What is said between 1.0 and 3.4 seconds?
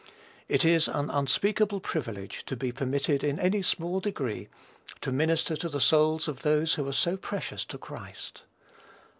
unspeakable privilege to be permitted in